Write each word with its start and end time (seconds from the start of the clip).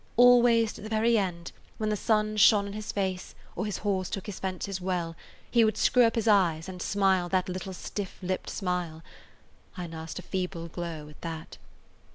Always, 0.17 0.73
to 0.73 0.81
the 0.81 0.89
very 0.89 1.15
end, 1.15 1.51
when 1.77 1.91
the 1.91 1.95
sun 1.95 2.35
shone 2.35 2.65
on 2.65 2.73
his 2.73 2.91
face 2.91 3.35
or 3.55 3.67
his 3.67 3.77
horse 3.85 4.09
took 4.09 4.25
his 4.25 4.39
fences 4.39 4.81
well, 4.81 5.15
he 5.51 5.63
would 5.63 5.77
screw 5.77 6.05
up 6.05 6.15
his 6.15 6.27
eyes 6.27 6.67
and 6.67 6.81
smile 6.81 7.29
that 7.29 7.47
little 7.47 7.71
stiff 7.71 8.17
lipped 8.19 8.49
smile. 8.49 9.03
I 9.77 9.85
nursed 9.85 10.17
a 10.17 10.23
feeble 10.23 10.69
glow 10.69 11.07
at 11.09 11.21
that. 11.21 11.59